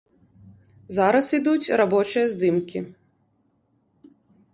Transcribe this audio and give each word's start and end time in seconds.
Зараз 0.97 1.27
ідуць 1.39 1.73
рабочыя 1.81 2.25
здымкі. 2.33 2.79